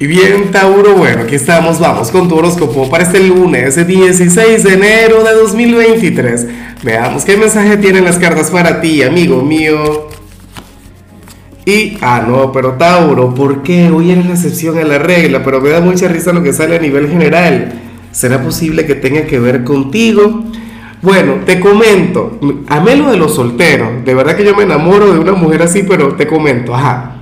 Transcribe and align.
Y 0.00 0.06
bien, 0.06 0.50
Tauro, 0.50 0.94
bueno, 0.94 1.24
aquí 1.24 1.34
estamos, 1.34 1.78
vamos 1.78 2.10
con 2.10 2.26
tu 2.26 2.34
horóscopo 2.34 2.88
para 2.88 3.04
este 3.04 3.20
lunes, 3.20 3.86
16 3.86 4.64
de 4.64 4.72
enero 4.72 5.22
de 5.22 5.34
2023. 5.34 6.46
Veamos 6.82 7.26
qué 7.26 7.36
mensaje 7.36 7.76
tienen 7.76 8.06
las 8.06 8.16
cartas 8.16 8.50
para 8.50 8.80
ti, 8.80 9.02
amigo 9.02 9.42
mío. 9.42 10.08
Y, 11.66 11.98
ah, 12.00 12.24
no, 12.26 12.50
pero 12.50 12.78
Tauro, 12.78 13.34
¿por 13.34 13.62
qué? 13.62 13.90
Hoy 13.90 14.10
eres 14.10 14.24
la 14.24 14.32
excepción 14.32 14.78
a 14.78 14.84
la 14.84 14.96
regla, 14.98 15.44
pero 15.44 15.60
me 15.60 15.68
da 15.68 15.82
mucha 15.82 16.08
risa 16.08 16.32
lo 16.32 16.42
que 16.42 16.54
sale 16.54 16.76
a 16.76 16.80
nivel 16.80 17.10
general. 17.10 17.70
¿Será 18.10 18.42
posible 18.42 18.86
que 18.86 18.94
tenga 18.94 19.26
que 19.26 19.38
ver 19.38 19.64
contigo? 19.64 20.44
Bueno, 21.02 21.40
te 21.44 21.60
comento, 21.60 22.40
amé 22.68 22.96
lo 22.96 23.10
de 23.10 23.18
los 23.18 23.34
solteros, 23.34 24.02
de 24.02 24.14
verdad 24.14 24.34
que 24.34 24.46
yo 24.46 24.56
me 24.56 24.62
enamoro 24.62 25.12
de 25.12 25.18
una 25.18 25.32
mujer 25.32 25.62
así, 25.62 25.82
pero 25.82 26.14
te 26.14 26.26
comento, 26.26 26.74
ajá. 26.74 27.16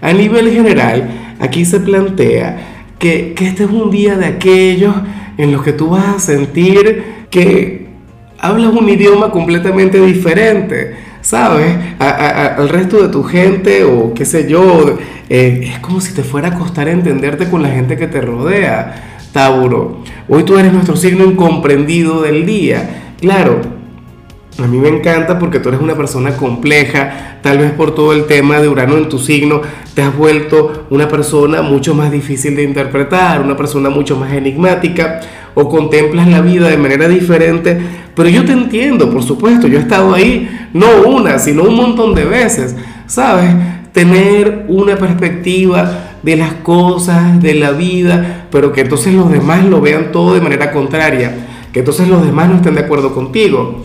A 0.00 0.12
nivel 0.14 0.50
general, 0.50 1.21
Aquí 1.42 1.64
se 1.64 1.80
plantea 1.80 2.84
que, 3.00 3.34
este 3.36 3.64
es 3.64 3.70
un 3.70 3.90
día 3.90 4.16
de 4.16 4.26
aquellos 4.26 4.94
en 5.36 5.50
los 5.50 5.64
que 5.64 5.72
tú 5.72 5.88
vas 5.88 6.06
a 6.06 6.18
sentir 6.20 7.26
que 7.30 7.88
hablas 8.38 8.72
un 8.72 8.88
idioma 8.88 9.32
completamente 9.32 10.00
diferente, 10.00 10.94
¿sabes? 11.20 11.76
al 11.98 12.68
resto 12.68 13.02
de 13.02 13.08
tu 13.08 13.24
gente 13.24 13.82
o 13.82 14.14
qué 14.14 14.24
sé 14.24 14.48
yo, 14.48 14.96
eh, 15.28 15.62
es 15.64 15.80
como 15.80 16.00
si 16.00 16.14
te 16.14 16.22
fuera 16.22 16.50
a 16.50 16.54
costar 16.54 16.86
entenderte 16.86 17.50
con 17.50 17.60
la 17.60 17.70
gente 17.70 17.96
que 17.96 18.06
te 18.06 18.20
rodea, 18.20 19.18
Tauro. 19.32 20.04
Hoy 20.28 20.44
tú 20.44 20.56
eres 20.58 20.72
nuestro 20.72 20.94
signo 20.94 21.24
incomprendido 21.24 22.22
del 22.22 22.46
día. 22.46 23.14
Claro, 23.20 23.62
a 24.58 24.66
mí 24.66 24.78
me 24.78 24.88
encanta 24.88 25.38
porque 25.38 25.60
tú 25.60 25.70
eres 25.70 25.80
una 25.80 25.96
persona 25.96 26.36
compleja, 26.36 27.38
tal 27.42 27.58
vez 27.58 27.72
por 27.72 27.94
todo 27.94 28.12
el 28.12 28.26
tema 28.26 28.60
de 28.60 28.68
Urano 28.68 28.98
en 28.98 29.08
tu 29.08 29.18
signo, 29.18 29.62
te 29.94 30.02
has 30.02 30.14
vuelto 30.14 30.86
una 30.90 31.08
persona 31.08 31.62
mucho 31.62 31.94
más 31.94 32.12
difícil 32.12 32.54
de 32.56 32.62
interpretar, 32.62 33.40
una 33.40 33.56
persona 33.56 33.88
mucho 33.88 34.16
más 34.16 34.32
enigmática, 34.32 35.20
o 35.54 35.68
contemplas 35.68 36.28
la 36.28 36.40
vida 36.40 36.68
de 36.68 36.76
manera 36.76 37.08
diferente, 37.08 37.78
pero 38.14 38.28
yo 38.28 38.44
te 38.44 38.52
entiendo, 38.52 39.10
por 39.10 39.22
supuesto, 39.22 39.68
yo 39.68 39.78
he 39.78 39.82
estado 39.82 40.14
ahí, 40.14 40.48
no 40.72 40.86
una, 41.06 41.38
sino 41.38 41.64
un 41.64 41.74
montón 41.74 42.14
de 42.14 42.24
veces, 42.24 42.76
¿sabes? 43.06 43.54
Tener 43.92 44.66
una 44.68 44.96
perspectiva 44.96 46.18
de 46.22 46.36
las 46.36 46.54
cosas, 46.54 47.42
de 47.42 47.54
la 47.54 47.72
vida, 47.72 48.46
pero 48.50 48.72
que 48.72 48.82
entonces 48.82 49.12
los 49.14 49.30
demás 49.30 49.64
lo 49.64 49.80
vean 49.80 50.12
todo 50.12 50.34
de 50.34 50.40
manera 50.40 50.72
contraria, 50.72 51.34
que 51.72 51.80
entonces 51.80 52.08
los 52.08 52.24
demás 52.24 52.48
no 52.48 52.56
estén 52.56 52.74
de 52.74 52.82
acuerdo 52.82 53.14
contigo. 53.14 53.82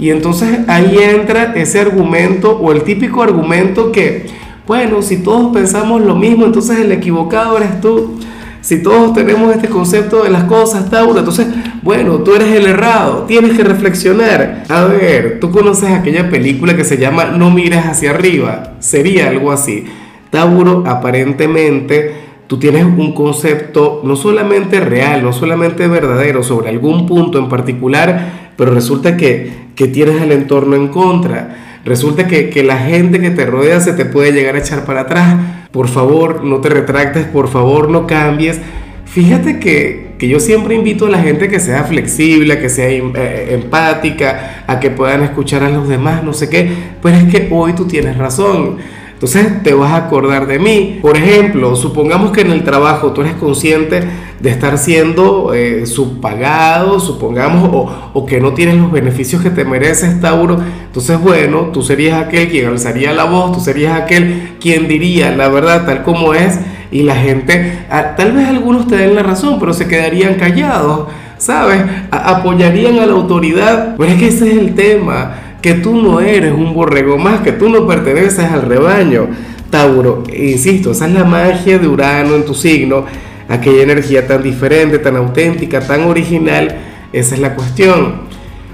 Y 0.00 0.08
entonces 0.08 0.60
ahí 0.66 0.96
entra 0.98 1.52
ese 1.54 1.78
argumento 1.78 2.58
o 2.58 2.72
el 2.72 2.84
típico 2.84 3.22
argumento 3.22 3.92
que, 3.92 4.26
bueno, 4.66 5.02
si 5.02 5.18
todos 5.18 5.52
pensamos 5.52 6.00
lo 6.00 6.16
mismo, 6.16 6.46
entonces 6.46 6.78
el 6.78 6.90
equivocado 6.90 7.58
eres 7.58 7.82
tú. 7.82 8.18
Si 8.62 8.82
todos 8.82 9.12
tenemos 9.12 9.54
este 9.54 9.68
concepto 9.68 10.24
de 10.24 10.30
las 10.30 10.44
cosas, 10.44 10.88
Tauro, 10.88 11.18
entonces, 11.18 11.48
bueno, 11.82 12.18
tú 12.18 12.34
eres 12.34 12.48
el 12.48 12.66
errado, 12.66 13.24
tienes 13.28 13.56
que 13.56 13.62
reflexionar. 13.62 14.64
A 14.70 14.84
ver, 14.84 15.38
tú 15.38 15.50
conoces 15.50 15.90
aquella 15.90 16.30
película 16.30 16.74
que 16.74 16.84
se 16.84 16.96
llama 16.96 17.26
No 17.26 17.50
mires 17.50 17.84
hacia 17.84 18.10
arriba, 18.10 18.74
sería 18.78 19.28
algo 19.28 19.52
así. 19.52 19.84
Tauro, 20.30 20.84
aparentemente, 20.86 22.29
tú 22.50 22.58
tienes 22.58 22.84
un 22.84 23.12
concepto 23.12 24.00
no 24.02 24.16
solamente 24.16 24.80
real, 24.80 25.22
no 25.22 25.32
solamente 25.32 25.86
verdadero 25.86 26.42
sobre 26.42 26.68
algún 26.68 27.06
punto 27.06 27.38
en 27.38 27.48
particular, 27.48 28.50
pero 28.56 28.74
resulta 28.74 29.16
que, 29.16 29.70
tienes 29.76 30.20
el 30.20 30.32
entorno 30.32 30.74
en 30.74 30.88
contra. 30.88 31.78
Resulta 31.84 32.26
que, 32.26 32.62
la 32.64 32.78
gente 32.78 33.20
que 33.20 33.30
te 33.30 33.46
rodea 33.46 33.78
se 33.78 33.92
te 33.92 34.04
puede 34.04 34.32
llegar 34.32 34.56
a 34.56 34.58
echar 34.58 34.84
para 34.84 35.02
atrás. 35.02 35.36
Por 35.70 35.86
favor, 35.86 36.42
no 36.42 36.60
te 36.60 36.70
retractes, 36.70 37.24
por 37.24 37.46
favor, 37.46 37.88
no 37.88 38.08
cambies. 38.08 38.60
Fíjate 39.04 39.60
que, 39.60 40.16
yo 40.18 40.40
siempre 40.40 40.74
invito 40.74 41.06
a 41.06 41.10
la 41.10 41.20
gente 41.20 41.48
que 41.48 41.60
sea 41.60 41.84
flexible, 41.84 42.58
que 42.58 42.68
sea 42.68 42.88
eh, 42.90 43.54
empática, 43.54 44.64
a 44.66 44.80
que 44.80 44.90
puedan 44.90 45.22
escuchar 45.22 45.62
a 45.62 45.70
los 45.70 45.88
demás, 45.88 46.24
no 46.24 46.32
sé 46.32 46.50
qué. 46.50 46.68
Pero 47.00 47.16
es 47.16 47.32
que 47.32 47.46
hoy 47.52 47.74
tú 47.74 47.84
tienes 47.84 48.18
razón. 48.18 48.78
Entonces 49.20 49.62
te 49.62 49.74
vas 49.74 49.92
a 49.92 50.06
acordar 50.06 50.46
de 50.46 50.58
mí. 50.58 50.98
Por 51.02 51.14
ejemplo, 51.14 51.76
supongamos 51.76 52.32
que 52.32 52.40
en 52.40 52.52
el 52.52 52.64
trabajo 52.64 53.12
tú 53.12 53.20
eres 53.20 53.34
consciente 53.34 54.02
de 54.40 54.48
estar 54.48 54.78
siendo 54.78 55.52
eh, 55.52 55.84
subpagado, 55.84 56.98
supongamos, 56.98 57.90
o, 58.14 58.24
que 58.24 58.40
no 58.40 58.54
tienes 58.54 58.76
los 58.76 58.90
beneficios 58.90 59.42
que 59.42 59.50
te 59.50 59.66
mereces, 59.66 60.22
Tauro. 60.22 60.56
Entonces, 60.86 61.20
bueno, 61.20 61.68
tú 61.70 61.82
serías 61.82 62.18
aquel 62.18 62.48
quien 62.48 62.68
alzaría 62.68 63.12
la 63.12 63.24
voz, 63.24 63.52
tú 63.52 63.60
serías 63.60 64.00
aquel 64.00 64.54
quien 64.58 64.88
diría 64.88 65.36
la 65.36 65.48
verdad 65.48 65.84
tal 65.84 66.02
como 66.02 66.32
es, 66.32 66.58
y 66.90 67.02
la 67.02 67.16
gente, 67.16 67.84
ah, 67.90 68.14
tal 68.16 68.32
vez 68.32 68.48
algunos 68.48 68.88
te 68.88 68.96
den 68.96 69.14
la 69.14 69.22
razón, 69.22 69.58
pero 69.60 69.74
se 69.74 69.86
quedarían 69.86 70.36
callados, 70.36 71.08
¿sabes? 71.36 71.82
apoyarían 72.10 72.98
a 72.98 73.04
la 73.04 73.12
autoridad. 73.12 73.96
Pero 73.98 74.12
es 74.12 74.18
que 74.18 74.28
ese 74.28 74.50
es 74.50 74.56
el 74.56 74.74
tema 74.74 75.49
que 75.60 75.74
tú 75.74 76.00
no 76.00 76.20
eres 76.20 76.52
un 76.52 76.74
borrego 76.74 77.18
más, 77.18 77.40
que 77.40 77.52
tú 77.52 77.68
no 77.68 77.86
perteneces 77.86 78.44
al 78.46 78.62
rebaño. 78.62 79.28
Tauro, 79.70 80.24
insisto, 80.36 80.90
esa 80.90 81.06
es 81.06 81.12
la 81.12 81.24
magia 81.24 81.78
de 81.78 81.86
Urano 81.86 82.34
en 82.34 82.44
tu 82.44 82.54
signo, 82.54 83.04
aquella 83.48 83.82
energía 83.82 84.26
tan 84.26 84.42
diferente, 84.42 84.98
tan 84.98 85.16
auténtica, 85.16 85.80
tan 85.80 86.04
original, 86.04 86.76
esa 87.12 87.34
es 87.34 87.40
la 87.40 87.54
cuestión. 87.54 88.28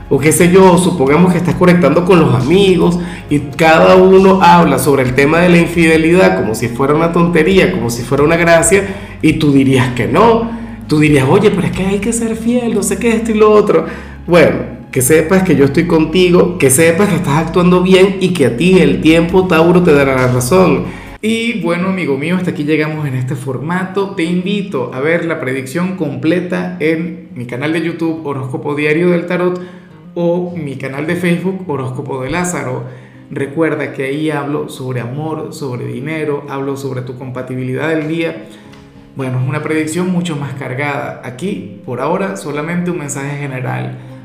O 0.09 0.19
qué 0.19 0.31
sé 0.31 0.53
yo, 0.53 0.79
supongamos 0.79 1.33
que 1.33 1.39
estás 1.39 1.57
conectando 1.57 2.05
con 2.05 2.21
los 2.21 2.33
amigos 2.33 2.99
y 3.29 3.41
cada 3.41 3.97
uno 3.97 4.41
habla 4.41 4.79
sobre 4.79 5.03
el 5.03 5.15
tema 5.15 5.41
de 5.41 5.49
la 5.49 5.59
infidelidad 5.59 6.39
como 6.39 6.55
si 6.55 6.69
fuera 6.69 6.95
una 6.95 7.13
tontería, 7.13 7.73
como 7.73 7.91
si 7.91 8.03
fuera 8.03 8.23
una 8.23 8.37
gracia, 8.37 8.85
y 9.21 9.35
tú 9.35 9.53
dirías 9.53 9.95
que 9.95 10.07
no. 10.07 10.49
Tú 10.87 11.01
dirías, 11.01 11.27
oye, 11.29 11.51
pero 11.51 11.67
es 11.67 11.73
que 11.73 11.85
hay 11.85 11.99
que 11.99 12.13
ser 12.13 12.37
fiel, 12.37 12.73
no 12.73 12.85
sé 12.85 12.99
qué, 12.99 13.17
esto 13.17 13.33
y 13.33 13.35
lo 13.35 13.51
otro. 13.51 13.87
Bueno, 14.29 14.76
que 14.97 15.03
sepas 15.03 15.43
que 15.43 15.57
yo 15.57 15.67
estoy 15.67 15.87
contigo, 15.87 16.57
que 16.57 16.71
sepas 16.71 17.11
que 17.11 17.17
estás 17.17 17.37
actuando 17.37 17.83
bien 17.83 18.17
y 18.19 18.33
que 18.33 18.47
a 18.47 18.57
ti 18.57 18.79
el 18.79 19.03
tiempo, 19.03 19.47
Tauro, 19.47 19.83
te 19.83 19.93
dará 19.93 20.17
la 20.17 20.33
razón. 20.33 20.85
Y 21.21 21.61
bueno, 21.61 21.89
amigo 21.89 22.17
mío, 22.17 22.35
hasta 22.35 22.53
aquí 22.53 22.65
llegamos 22.65 23.07
en 23.07 23.15
este 23.15 23.35
formato. 23.35 24.13
Te 24.13 24.25
invito 24.25 24.93
a 24.95 25.01
ver 25.01 25.27
la 25.27 25.39
predicción 25.39 25.97
completa 25.99 26.79
en 26.81 27.29
mi 27.35 27.45
canal 27.45 27.75
de 27.75 27.83
YouTube 27.83 28.27
Horóscopo 28.27 28.75
Diario 28.75 29.11
del 29.11 29.27
Tarot 29.27 29.61
o 30.15 30.55
mi 30.57 30.77
canal 30.77 31.07
de 31.07 31.17
Facebook 31.17 31.69
Horóscopo 31.69 32.23
de 32.23 32.31
Lázaro. 32.31 32.85
Recuerda 33.31 33.93
que 33.93 34.05
ahí 34.05 34.31
hablo 34.31 34.71
sobre 34.71 35.03
amor, 35.03 35.53
sobre 35.53 35.85
dinero, 35.85 36.47
hablo 36.49 36.79
sobre 36.79 37.03
tu 37.03 37.19
compatibilidad 37.19 37.91
del 37.91 38.09
día. 38.09 38.47
Bueno, 39.15 39.43
es 39.43 39.47
una 39.47 39.63
predicción 39.63 40.11
mucho 40.11 40.37
más 40.37 40.55
cargada. 40.55 41.21
Aquí, 41.23 41.83
por 41.85 42.01
ahora, 42.01 42.39
solamente 42.39 42.91
un 42.91 43.01
mensaje 43.01 43.37
general 43.37 44.16